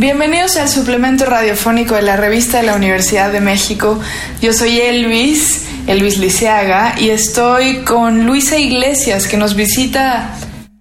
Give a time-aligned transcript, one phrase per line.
[0.00, 4.00] Bienvenidos al suplemento radiofónico de la revista de la Universidad de México.
[4.40, 10.30] Yo soy Elvis, Elvis Liceaga, y estoy con Luisa Iglesias, que nos visita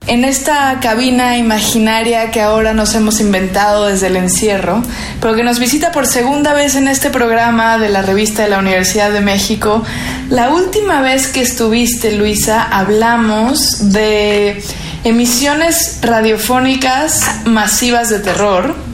[0.08, 4.82] en esta cabina imaginaria que ahora nos hemos inventado desde el encierro,
[5.20, 8.60] pero que nos visita por segunda vez en este programa de la revista de la
[8.60, 9.84] Universidad de México.
[10.30, 14.64] La última vez que estuviste, Luisa, hablamos de
[15.04, 18.89] emisiones radiofónicas masivas de terror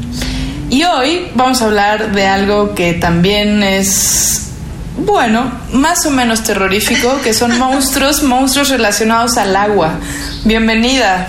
[0.70, 4.52] y hoy vamos a hablar de algo que también es,
[4.98, 10.00] bueno, más o menos terrorífico, que son monstruos, monstruos relacionados al agua.
[10.44, 11.28] Bienvenida.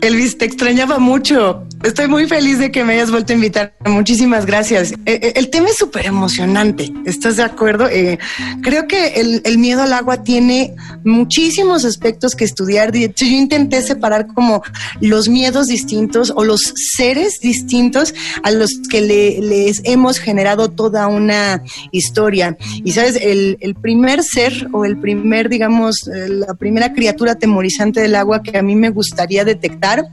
[0.00, 1.61] Elvis, te extrañaba mucho.
[1.82, 3.74] Estoy muy feliz de que me hayas vuelto a invitar.
[3.84, 4.92] Muchísimas gracias.
[4.92, 6.92] Eh, eh, el tema es súper emocionante.
[7.04, 7.88] ¿Estás de acuerdo?
[7.88, 8.20] Eh,
[8.62, 12.92] creo que el, miedo al agua tiene muchísimos aspectos que estudiar.
[12.92, 14.62] Yo intenté separar como
[15.00, 21.64] los miedos distintos o los seres distintos a los que les hemos generado toda una
[21.90, 22.56] historia.
[22.84, 28.14] Y sabes, el, el primer ser o el primer, digamos, la primera criatura temorizante del
[28.14, 30.04] agua que a mí me gustaría detectar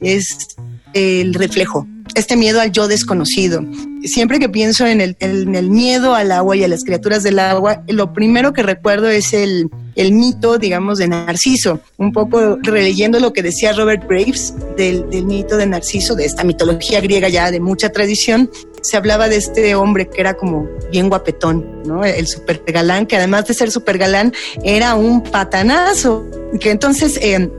[0.00, 0.56] es
[0.94, 3.64] el reflejo, este miedo al yo desconocido.
[4.04, 8.12] Siempre que pienso en el, miedo al agua y a las criaturas del agua, lo
[8.12, 13.72] primero que recuerdo es el, mito, digamos, de Narciso, un poco releyendo lo que decía
[13.72, 18.50] Robert Graves del, mito de Narciso, de esta mitología griega ya de mucha tradición,
[18.82, 22.04] se hablaba de este hombre que era como bien guapetón, ¿no?
[22.04, 26.24] El super galán, que además de ser super galán, era un patanazo,
[26.60, 27.50] que entonces eh,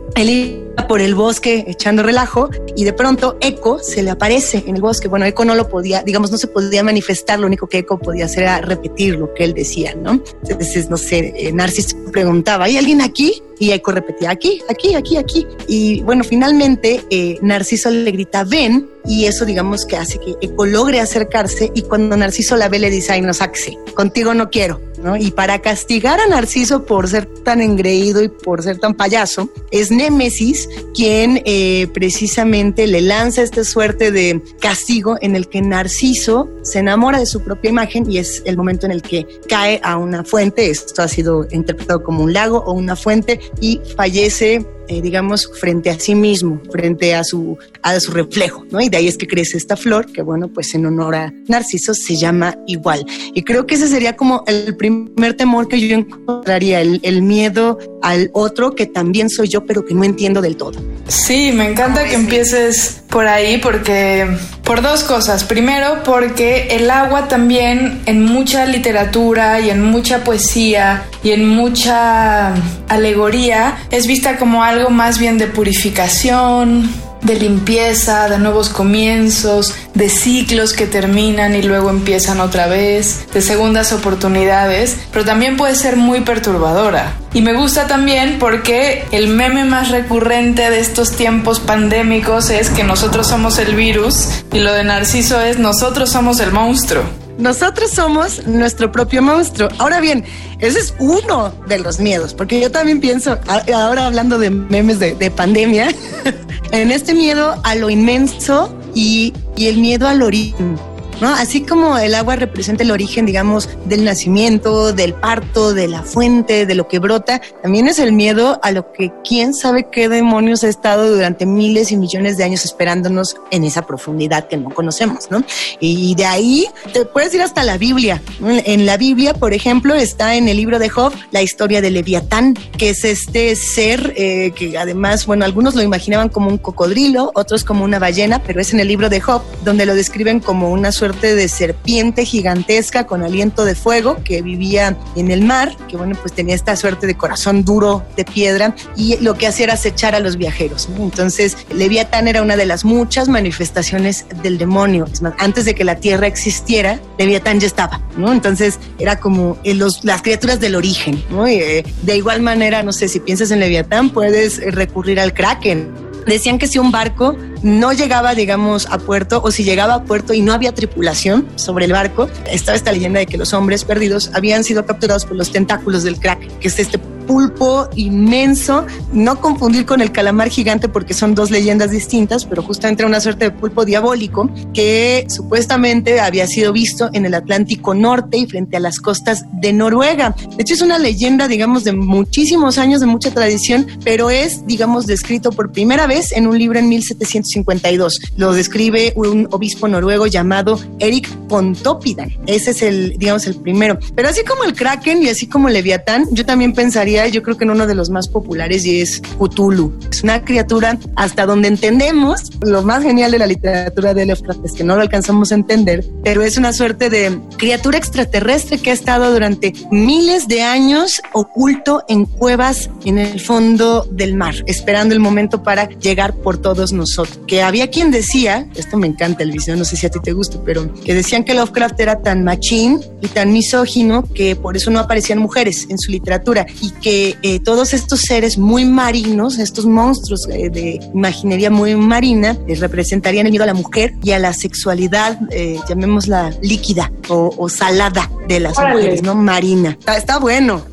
[0.88, 5.08] por el bosque echando relajo y de pronto Eco se le aparece en el bosque.
[5.08, 8.26] Bueno, Eco no lo podía, digamos, no se podía manifestar, lo único que Eco podía
[8.26, 10.22] hacer era repetir lo que él decía, ¿no?
[10.44, 13.42] Entonces, no sé, eh, Narciso preguntaba, ¿hay alguien aquí?
[13.60, 15.48] Y Eco repetía, aquí, aquí, aquí, aquí.
[15.68, 20.66] Y bueno, finalmente eh, Narciso le grita, ven, y eso digamos que hace que Eco
[20.66, 24.89] logre acercarse y cuando Narciso la ve le dice, ay, no, saxe, contigo no quiero.
[25.20, 29.92] Y para castigar a Narciso por ser tan engreído y por ser tan payaso, es
[29.92, 36.80] Némesis quien eh, precisamente le lanza esta suerte de castigo en el que Narciso se
[36.80, 40.24] enamora de su propia imagen y es el momento en el que cae a una
[40.24, 40.70] fuente.
[40.70, 45.92] Esto ha sido interpretado como un lago o una fuente y fallece eh, digamos, frente
[45.92, 48.82] a sí mismo, frente a su, a su reflejo, ¿no?
[48.82, 51.94] Y de ahí es que crece esta flor, que bueno, pues en honor a Narciso
[51.94, 53.06] se llama igual.
[53.36, 57.78] Y creo que ese sería como el primer temor que yo encontraría, el, el miedo
[58.02, 60.82] al otro que también soy yo, pero que no entiendo del todo.
[61.08, 64.28] Sí, me encanta que empieces por ahí porque
[64.64, 65.44] por dos cosas.
[65.44, 72.54] Primero, porque el agua también en mucha literatura y en mucha poesía y en mucha
[72.88, 76.90] alegoría es vista como algo más bien de purificación,
[77.22, 83.42] de limpieza, de nuevos comienzos, de ciclos que terminan y luego empiezan otra vez, de
[83.42, 87.14] segundas oportunidades, pero también puede ser muy perturbadora.
[87.34, 92.84] Y me gusta también porque el meme más recurrente de estos tiempos pandémicos es que
[92.84, 97.04] nosotros somos el virus y lo de Narciso es nosotros somos el monstruo.
[97.38, 99.70] Nosotros somos nuestro propio monstruo.
[99.78, 100.26] Ahora bien,
[100.60, 103.40] ese es uno de los miedos, porque yo también pienso,
[103.74, 105.88] ahora hablando de memes de, de pandemia,
[106.72, 110.78] en este miedo a lo inmenso y, y el miedo al origen.
[111.22, 111.30] ¿No?
[111.30, 116.66] Así como el agua representa el origen, digamos, del nacimiento, del parto, de la fuente,
[116.66, 120.64] de lo que brota, también es el miedo a lo que quién sabe qué demonios
[120.64, 125.30] ha estado durante miles y millones de años esperándonos en esa profundidad que no conocemos,
[125.30, 125.44] ¿no?
[125.80, 128.22] Y de ahí te puedes ir hasta la Biblia.
[128.42, 132.56] En la Biblia, por ejemplo, está en el libro de Job la historia de Leviatán,
[132.78, 137.64] que es este ser eh, que además, bueno, algunos lo imaginaban como un cocodrilo, otros
[137.64, 140.92] como una ballena, pero es en el libro de Job donde lo describen como una
[140.92, 146.16] suerte de serpiente gigantesca con aliento de fuego que vivía en el mar, que bueno,
[146.20, 150.16] pues tenía esta suerte de corazón duro de piedra y lo que hacía era acechar
[150.16, 150.90] a los viajeros.
[151.00, 155.06] Entonces, Leviatán era una de las muchas manifestaciones del demonio.
[155.38, 158.32] Antes de que la tierra existiera, Leviatán ya estaba, ¿no?
[158.32, 161.24] Entonces, era como eh, los, las criaturas del origen.
[161.48, 166.60] Eh, de igual manera, no sé, si piensas en Leviatán, puedes recurrir al Kraken Decían
[166.60, 170.42] que si un barco no llegaba, digamos, a puerto o si llegaba a puerto y
[170.42, 174.64] no había tripulación sobre el barco, estaba esta leyenda de que los hombres perdidos habían
[174.64, 177.00] sido capturados por los tentáculos del crack, que es este
[177.30, 183.06] pulpo inmenso, no confundir con el calamar gigante porque son dos leyendas distintas, pero justamente
[183.06, 188.48] una suerte de pulpo diabólico que supuestamente había sido visto en el Atlántico Norte y
[188.48, 190.36] frente a las costas de Noruega.
[190.56, 195.06] De hecho es una leyenda, digamos, de muchísimos años, de mucha tradición, pero es, digamos,
[195.06, 198.22] descrito por primera vez en un libro en 1752.
[198.38, 202.36] Lo describe un obispo noruego llamado Erik Pontoppidan.
[202.48, 204.00] Ese es el, digamos, el primero.
[204.16, 207.64] Pero así como el Kraken y así como Leviatán, yo también pensaría yo creo que
[207.66, 209.94] en uno de los más populares y es Cthulhu.
[210.12, 212.50] Es una criatura hasta donde entendemos.
[212.62, 216.06] Lo más genial de la literatura de Lovecraft es que no lo alcanzamos a entender,
[216.24, 222.04] pero es una suerte de criatura extraterrestre que ha estado durante miles de años oculto
[222.08, 227.40] en cuevas en el fondo del mar, esperando el momento para llegar por todos nosotros.
[227.46, 230.60] Que había quien decía, esto me encanta el no sé si a ti te gusta,
[230.64, 235.00] pero que decían que Lovecraft era tan machín y tan misógino que por eso no
[235.00, 240.48] aparecían mujeres en su literatura y que eh, todos estos seres muy marinos, estos monstruos
[240.50, 244.54] eh, de imaginería muy marina, eh, representarían el miedo a la mujer y a la
[244.54, 245.40] sexualidad,
[245.88, 249.34] llamémosla líquida o, salada de las mujeres, ¿no?
[249.34, 249.98] Marina.
[250.16, 250.84] Está, bueno.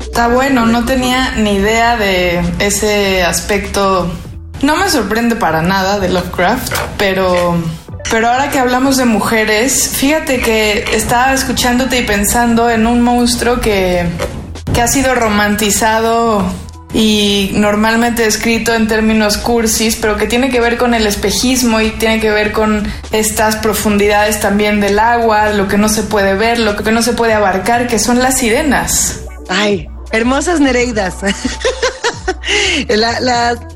[0.00, 4.08] Está bueno, no tenía ni idea de ese aspecto.
[4.62, 7.56] No me sorprende para nada de Lovecraft, pero
[8.10, 13.58] pero ahora que hablamos de mujeres, fíjate que estaba escuchándote y pensando en un monstruo
[13.60, 14.06] que
[14.72, 16.44] que ha sido romantizado
[16.94, 21.90] y normalmente escrito en términos cursis, pero que tiene que ver con el espejismo y
[21.90, 26.58] tiene que ver con estas profundidades también del agua, lo que no se puede ver,
[26.58, 29.20] lo que no se puede abarcar, que son las sirenas.
[29.48, 31.16] Ay, hermosas Nereidas.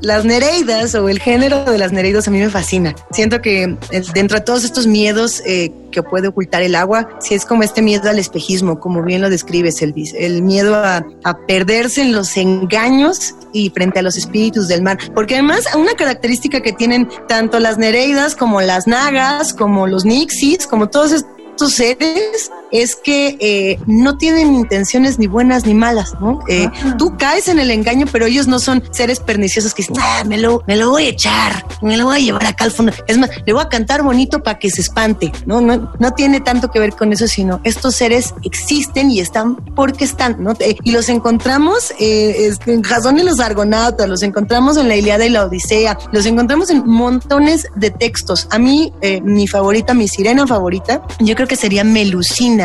[0.00, 2.94] las Nereidas o el género de las Nereidas a mí me fascina.
[3.10, 3.76] Siento que
[4.14, 7.82] dentro de todos estos miedos eh, que puede ocultar el agua, si es como este
[7.82, 11.04] miedo al espejismo, como bien lo describes, Elvis, el miedo a,
[11.46, 14.98] perderse en los engaños y frente a los espíritus del mar.
[15.14, 20.66] Porque además, una característica que tienen tanto las Nereidas como las Nagas, como los Nixis,
[20.66, 26.40] como todos estos seres, es que eh, no tienen intenciones ni buenas ni malas, ¿no?
[26.48, 26.68] Eh,
[26.98, 30.38] tú caes en el engaño, pero ellos no son seres perniciosos que dicen, ah, me
[30.38, 32.92] lo, me lo voy a echar, me lo voy a llevar acá al fondo.
[33.06, 35.60] Es más, le voy a cantar bonito para que se espante, ¿no?
[35.60, 40.04] No, no tiene tanto que ver con eso, sino estos seres existen y están porque
[40.04, 40.54] están, ¿no?
[40.82, 45.28] y los encontramos eh, en Jasón y los Argonautas, los encontramos en la Iliada y
[45.28, 48.48] la Odisea, los encontramos en montones de textos.
[48.50, 48.92] A mí,
[49.22, 52.55] mi favorita, mi sirena favorita, yo creo que sería Melusina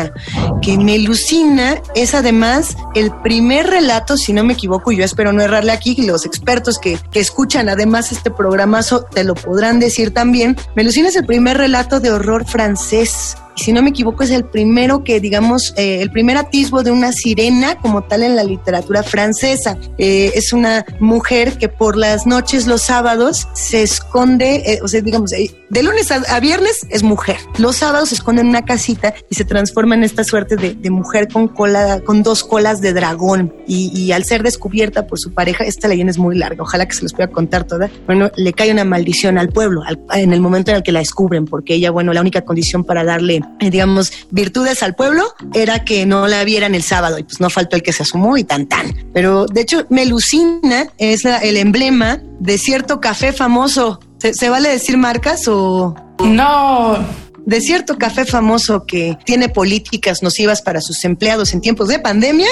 [0.60, 5.72] que Melusina es además el primer relato, si no me equivoco, yo espero no errarle
[5.72, 10.56] aquí, los expertos que, que escuchan además este programazo te lo podrán decir también.
[10.74, 15.04] Melusina es el primer relato de horror francés si no me equivoco es el primero
[15.04, 19.78] que, digamos, eh, el primer atisbo de una sirena como tal en la literatura francesa.
[19.98, 25.00] Eh, es una mujer que por las noches, los sábados, se esconde, eh, o sea,
[25.00, 25.32] digamos,
[25.72, 27.36] de lunes a, viernes es mujer.
[27.58, 31.28] Los sábados se esconde en una casita y se transforma en esta suerte de, mujer
[31.28, 33.54] con cola, con dos colas de dragón.
[33.66, 37.02] Y, al ser descubierta por su pareja, esta leyenda es muy larga, ojalá que se
[37.02, 37.90] los pueda contar toda.
[38.06, 39.80] Bueno, le cae una maldición al pueblo
[40.14, 43.04] en el momento en el que la descubren, porque ella, bueno, la única condición para
[43.04, 47.50] darle digamos, virtudes al pueblo era que no la vieran el sábado y pues no
[47.50, 48.94] faltó el que se asumó y tan tan.
[49.12, 54.00] Pero de hecho, Melusina es el emblema de cierto café famoso.
[54.18, 55.94] ¿Se, vale decir marcas o...?
[56.24, 56.98] No,
[57.44, 62.48] de cierto café famoso que tiene políticas nocivas para sus empleados en tiempos de pandemia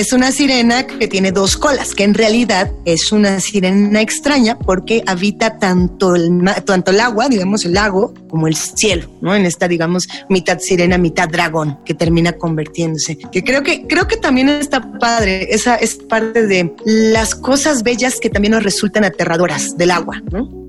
[0.00, 5.02] es una sirena que tiene dos colas, que en realidad es una sirena extraña porque
[5.06, 9.34] habita tanto el, tanto el agua, digamos el lago, como el cielo, ¿no?
[9.34, 13.18] En esta, digamos, mitad sirena, mitad dragón, que termina convirtiéndose.
[13.30, 15.48] Que creo que, creo que también está padre.
[15.50, 20.61] Esa es parte de las cosas bellas que también nos resultan aterradoras del agua, ¿no?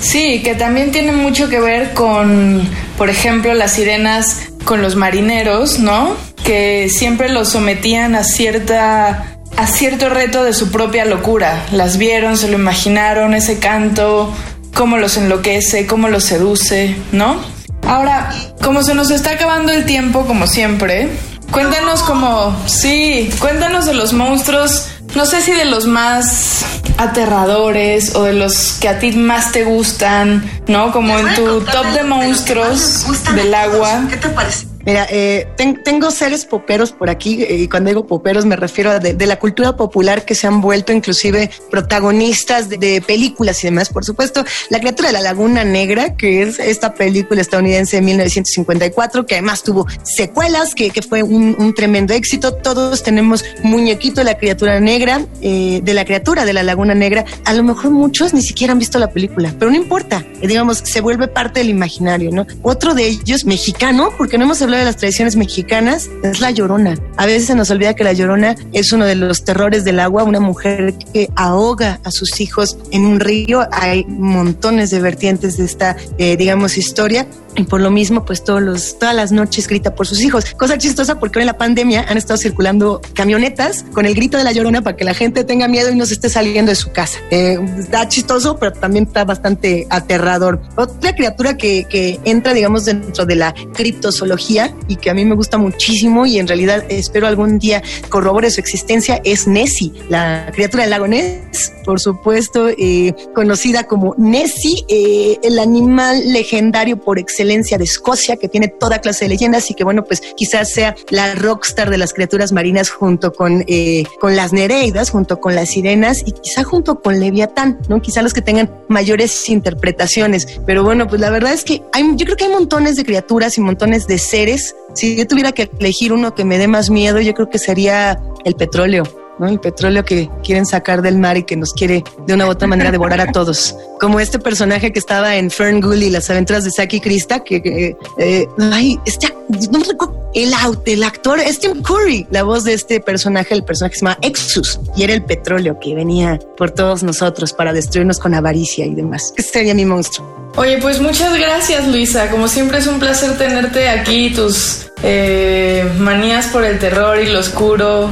[0.00, 5.78] Sí, que también tiene mucho que ver con, por ejemplo, las sirenas con los marineros,
[5.78, 6.16] ¿no?
[6.44, 11.66] Que siempre los sometían a cierta a cierto reto de su propia locura.
[11.70, 14.32] Las vieron, se lo imaginaron, ese canto,
[14.74, 17.40] cómo los enloquece, cómo los seduce, ¿no?
[17.86, 18.30] Ahora,
[18.62, 21.08] como se nos está acabando el tiempo, como siempre,
[21.50, 26.64] cuéntanos como, sí, cuéntanos de los monstruos no sé si de los más
[26.98, 30.92] aterradores o de los que a ti más te gustan, ¿no?
[30.92, 34.02] Como en tu top de monstrucos del agua.
[34.08, 34.69] ¿Qué te parece?
[34.84, 35.46] Mira, eh,
[35.84, 39.76] tengo seres poperos por aquí y cuando digo poperos me refiero a de, la cultura
[39.76, 43.90] popular que se han vuelto inclusive protagonistas de, películas y demás.
[43.90, 49.26] Por supuesto, La criatura de la Laguna Negra, que es esta película estadounidense de 1954,
[49.26, 52.54] que además tuvo secuelas, que, fue un, tremendo éxito.
[52.54, 57.24] Todos tenemos muñequito de la criatura negra, eh, de la criatura de la Laguna Negra.
[57.44, 60.24] A lo mejor muchos ni siquiera han visto la película, pero no importa.
[60.42, 62.46] Digamos, se vuelve parte del imaginario, ¿no?
[62.62, 66.96] Otro de ellos, mexicano, porque no hemos hablado de las tradiciones mexicanas, es la llorona.
[67.16, 70.22] A veces se nos olvida que la llorona es uno de los terrores del agua,
[70.22, 73.66] una mujer que ahoga a sus hijos en un río.
[73.72, 78.62] Hay montones de vertientes de esta, eh, digamos, historia y por lo mismo, pues todos
[78.62, 80.44] los, todas las noches grita por sus hijos.
[80.54, 84.44] Cosa chistosa porque ahora en la pandemia han estado circulando camionetas con el grito de
[84.44, 86.92] la llorona para que la gente tenga miedo y no se esté saliendo de su
[86.92, 87.18] casa.
[87.30, 90.60] Eh, está chistoso, pero también está bastante aterrador.
[90.76, 95.34] Otra criatura que, que entra, digamos, dentro de la criptozoología y que a mí me
[95.34, 100.84] gusta muchísimo y en realidad espero algún día corrobore su existencia es Nessie, la criatura
[100.84, 107.39] del lago Ness, por supuesto, eh, conocida como Nessie, eh, el animal legendario por excelencia
[107.40, 110.94] excelencia de Escocia, que tiene toda clase de leyendas y que, bueno, pues quizás sea
[111.08, 115.70] la rockstar de las criaturas marinas junto con, eh, con las Nereidas, junto con las
[115.70, 118.02] sirenas y quizá junto con Leviatán, ¿no?
[118.02, 120.60] Quizá los que tengan mayores interpretaciones.
[120.66, 123.56] Pero bueno, pues la verdad es que hay, yo creo que hay montones de criaturas
[123.56, 124.76] y montones de seres.
[124.94, 128.20] Si yo tuviera que elegir uno que me dé más miedo, yo creo que sería
[128.44, 129.04] el petróleo.
[129.46, 132.68] El petróleo que quieren sacar del mar y que nos quiere de una u otra
[132.68, 133.74] manera devorar a todos.
[134.00, 138.46] Como este personaje que estaba en Fern y las aventuras de Saki Krista, que, eh,
[138.72, 139.28] ay, este,
[139.70, 140.52] no me recuerdo, el,
[140.86, 144.78] el actor es Tim Curry, la voz de este personaje, el personaje se llama Exus
[144.96, 149.32] y era el petróleo que venía por todos nosotros para destruirnos con avaricia y demás.
[149.36, 150.52] Ese sería mi monstruo.
[150.56, 156.46] Oye, pues muchas gracias Luisa, como siempre es un placer tenerte aquí, tus eh, manías
[156.48, 158.10] por el terror y lo oscuro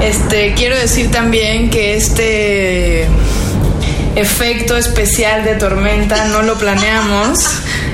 [0.00, 3.06] este, quiero decir también que este
[4.16, 7.38] efecto especial de tormenta no lo planeamos.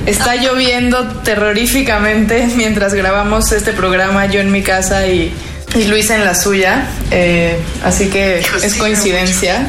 [0.07, 5.33] Está lloviendo terroríficamente mientras grabamos este programa, yo en mi casa y,
[5.89, 6.87] Luisa en la suya.
[7.11, 9.67] Eh, así que es coincidencia.